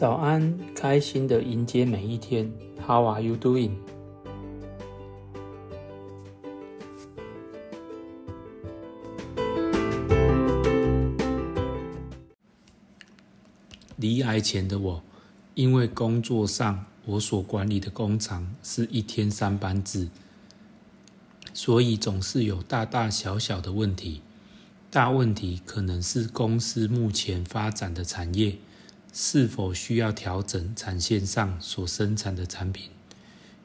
[0.00, 2.50] 早安，开心的迎接每一天。
[2.86, 3.72] How are you doing？
[13.96, 15.02] 离癌前的我，
[15.54, 20.08] 因为工作上我所管理的工厂是一天三班制，
[21.52, 24.22] 所以总是有大大小小的问题。
[24.90, 28.56] 大问题可能是公司目前发展的产业。
[29.12, 32.90] 是否需要调整产线上所生产的产品，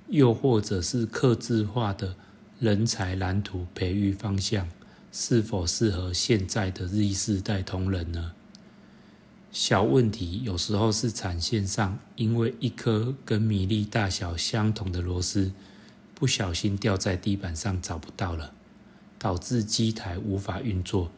[0.10, 2.16] 又或者是刻字化的
[2.60, 4.68] 人才蓝图培育方向，
[5.12, 8.34] 是否适合现在的日世代同仁呢？
[9.52, 15.54] 小问题有时候是产线上因为一颗跟米粒大小相同的螺丝
[16.14, 18.52] 不小心掉在地板上找不到了，
[19.18, 21.10] 导致机台无法运作，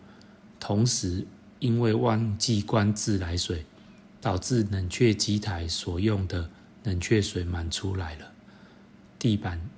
[0.60, 1.26] 同时
[1.60, 3.66] 因为忘记关自来水。
[4.28, 6.50] 导致冷却机台所用的
[6.84, 8.34] 冷却水满出来了，
[9.18, 9.70] 地板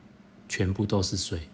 [0.47, 1.47] 全部都是水，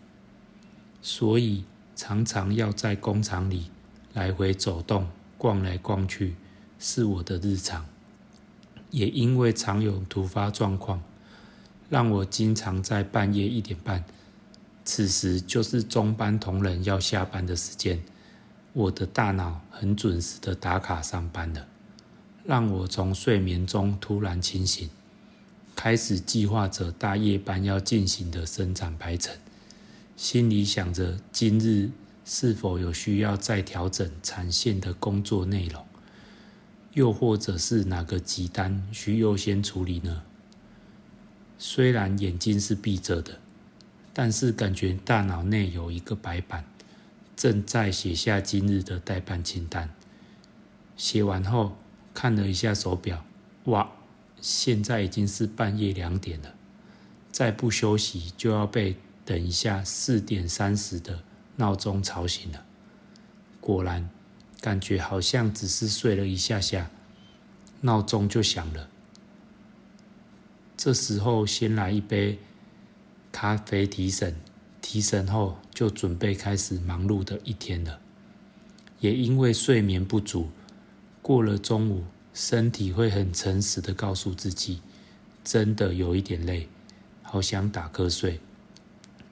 [1.02, 3.70] 所以常常要在工厂里
[4.14, 6.36] 来回走动、逛来逛去，
[6.80, 7.86] 是我的日常。
[8.92, 11.04] 也因为常有突发状况，
[11.90, 14.06] 让我经常在半夜一点半，
[14.86, 18.02] 此时就是中班同仁要下班的时间，
[18.72, 21.68] 我的大脑很准时的打卡上班了。
[22.46, 24.88] 让我从睡眠中突然清醒，
[25.76, 29.36] 开始计划着大夜班要进行的生产排程，
[30.16, 31.90] 心里想着今日
[32.24, 35.84] 是否有需要再调整产线的工作内容，
[36.94, 40.22] 又或者是哪个急单需优先处理呢？
[41.58, 43.40] 虽然眼睛是闭着的，
[44.14, 46.64] 但是感觉大脑内有一个白板，
[47.36, 49.90] 正在写下今日的代办清单。
[50.96, 51.76] 写完后。
[52.26, 53.24] 看了一下手表，
[53.66, 53.88] 哇，
[54.42, 56.56] 现在已经是半夜两点了，
[57.32, 61.22] 再不休息就要被等一下四点三十的
[61.58, 62.66] 闹钟吵醒了。
[63.62, 64.10] 果然，
[64.60, 66.90] 感觉好像只是睡了一下下，
[67.82, 68.90] 闹钟就响了。
[70.76, 72.40] 这时候先来一杯
[73.32, 74.36] 咖啡提神，
[74.82, 78.00] 提神后就准备开始忙碌的一天了。
[79.00, 80.50] 也因为睡眠不足。
[81.22, 82.04] 过了中午，
[82.36, 84.82] 身体会很诚实的告诉自己，
[85.42, 86.68] 真的有一点累，
[87.24, 88.42] 好想打瞌睡。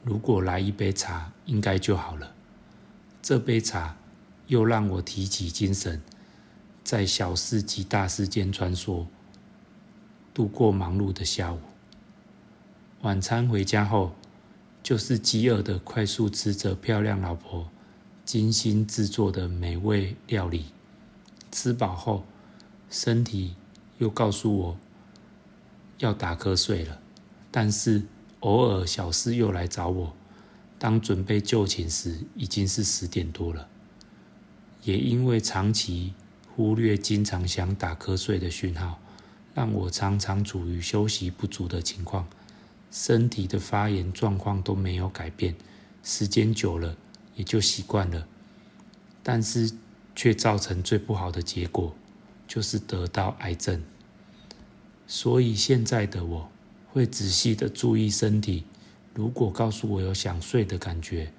[0.06, 2.34] 如果来一杯茶，应该就好了。
[3.22, 3.98] 这杯茶
[4.48, 6.02] 又让我提起精神，
[6.86, 9.06] 在小事及大事间穿梭，
[10.34, 11.60] 度过忙碌的下午。
[13.02, 14.16] 晚餐回家后，
[14.82, 17.70] 就是饥饿的快速吃着漂亮老婆
[18.24, 20.68] 精心制作的美味料理。
[21.52, 22.26] 吃饱后，
[22.94, 23.56] 身体
[23.98, 24.78] 又告诉我
[25.98, 27.02] 要打瞌睡了，
[27.50, 28.04] 但是
[28.42, 30.14] 偶尔小事又来找我。
[30.78, 33.68] 当准备就寝时，已经是十点多了。
[34.84, 36.14] 也因为长期
[36.56, 39.00] 忽略经常想打瞌睡的讯号，
[39.56, 42.28] 让我常常处于休息不足的情况，
[42.92, 45.56] 身体的发炎状况都没有改变。
[46.04, 46.96] 时间久了
[47.34, 48.28] 也就习惯了，
[49.24, 49.74] 但是。
[50.16, 51.96] 却造成最不好的结果，
[52.54, 53.82] 就是得到癌症。
[55.08, 56.52] 所以现在的我
[56.92, 58.64] 会仔细的注意身体。
[59.16, 61.32] 如果告诉我有想睡的感觉，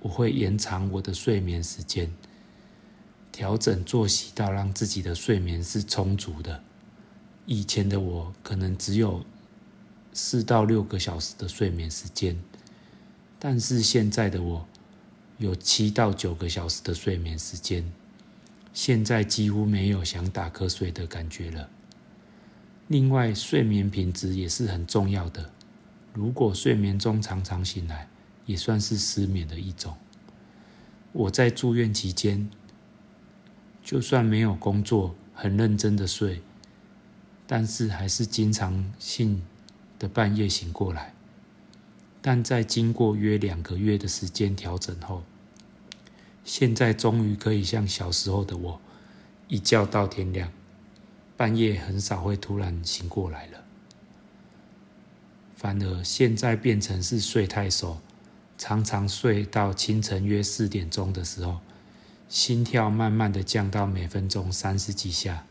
[0.00, 2.12] 我会延长我的睡眠时间，
[3.30, 6.60] 调整作息到让自己的睡眠是充足的。
[7.44, 9.24] 以前的我可能只有
[10.12, 12.36] 四到六个小时的睡眠时间，
[13.38, 14.66] 但是现在的我
[15.38, 17.84] 有七到九个小时的睡眠时间。
[18.76, 21.70] 现在几乎没有想打瞌睡的感觉了。
[22.88, 25.50] 另外，睡眠品质也是很重要的。
[26.12, 28.06] 如果睡眠中常常醒来，
[28.44, 29.96] 也算是失眠的一种。
[31.12, 32.50] 我在住院期间，
[33.82, 36.42] 就算没有工作，很认真的睡，
[37.46, 39.42] 但是还是经常性
[39.98, 41.14] 的半夜醒过来。
[42.20, 45.24] 但在经过约两个月的时间调整后，
[46.46, 48.80] 现在终于可以像小时候的我，
[49.48, 50.52] 一觉到天亮，
[51.36, 53.64] 半夜很少会突然醒过来了。
[55.56, 57.98] 反而现在变成是睡太熟，
[58.56, 61.58] 常常睡到清晨约四点钟的时候，
[62.28, 65.44] 心跳慢慢的降到每分钟三十几下，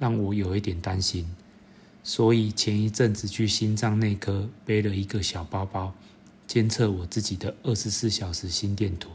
[0.00, 1.32] 让我有一点担心。
[2.02, 5.94] 所以前一阵子去心脏内科背了一个小包包，
[6.48, 9.10] 监测我自己的二十四小时心电图。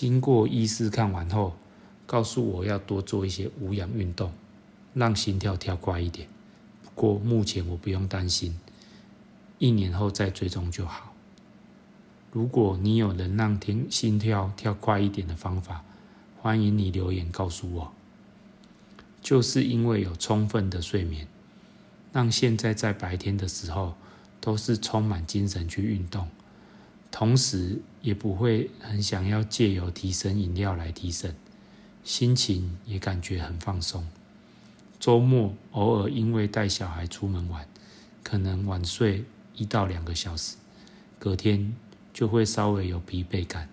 [0.00, 1.56] 经过医师看完后，
[2.06, 4.32] 告诉我要多做一些无氧运动，
[4.94, 6.28] 让心跳跳快一点。
[6.84, 8.60] 不过目前我不用担心，
[9.58, 11.12] 一年后再追踪就好。
[12.30, 15.82] 如果你有能让听心跳跳快一点的方法，
[16.40, 17.92] 欢迎你留言告诉我。
[19.20, 21.26] 就是因为有充分的睡眠，
[22.12, 23.94] 让现在在白天的时候
[24.40, 26.28] 都是充满精神去运动，
[27.18, 31.34] 同时也不会很想要借由提神饮料来提神，
[32.04, 34.06] 心情也感觉很放松。
[35.00, 37.66] 周末偶尔因为带小孩出门玩，
[38.22, 39.24] 可能晚睡
[39.56, 40.54] 一到两个小时，
[41.18, 41.74] 隔天。
[42.14, 43.68] 就会稍微有疲惫感。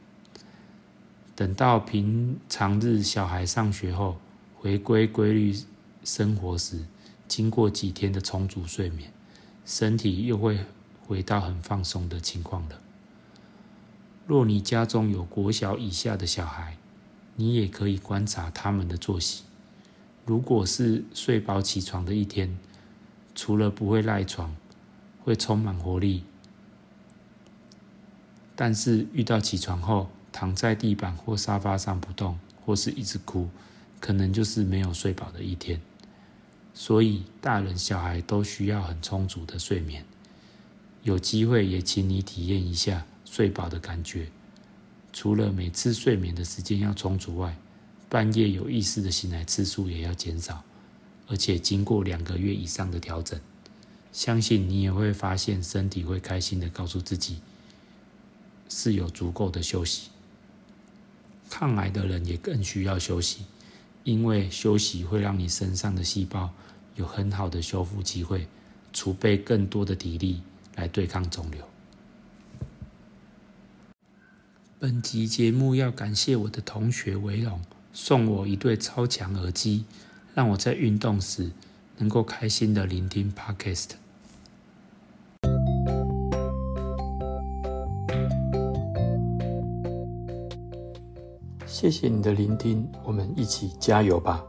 [1.36, 4.18] 等到平常日小孩上学后，
[4.56, 5.56] 回归规律
[6.03, 6.83] 生活时，
[7.27, 9.12] 经过几天的充足睡眠，
[9.65, 10.59] 身体又会
[11.06, 12.81] 回到很放松的情况了。
[14.27, 16.77] 若你家中有国小以下的小孩，
[17.36, 19.44] 你也可以观察他们的作息。
[20.25, 22.57] 如果是睡饱起床的一天，
[23.36, 24.56] 除了不会赖床，
[25.24, 26.24] 会充满活力。
[28.56, 33.50] 但是遇到起床后躺在地板或沙发上不动，或是一直哭，
[34.00, 35.80] 可能就是没有睡饱的一天。
[36.74, 40.04] 所以大人小孩都需要很充足的睡眠。
[41.04, 43.06] 有机会也请你体验一下
[43.36, 44.26] 睡饱的感觉。
[45.12, 47.54] 除了每次睡眠的时间要充足外，
[48.08, 50.64] 半夜有意识的醒来次数也要减少。
[51.28, 53.38] 而且经过两个月以上的调整，
[54.14, 57.40] 相信你也会发现身体会开心的告诉自己。
[58.70, 60.08] 是有足够的休息，
[61.50, 63.44] 抗癌的人也更需要休息，
[64.06, 66.50] 因为休息会让你身上的细胞
[66.96, 68.48] 有很好的修复机会，
[68.94, 70.42] 储备更多的体力
[70.76, 71.75] 来对抗肿瘤。
[74.88, 77.60] 本集节目要感谢我的同学维龙
[77.92, 79.84] 送我一对超强耳机，
[80.36, 81.50] 让我在运动时
[81.98, 83.94] 能够开心的聆听 Podcast。
[91.66, 94.44] 谢谢你的聆听，我们一起加油吧。